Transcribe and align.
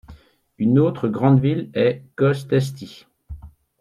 Une 0.57 0.79
autre 0.79 1.07
grande 1.09 1.39
ville 1.39 1.69
est 1.75 2.03
Costești. 2.15 3.05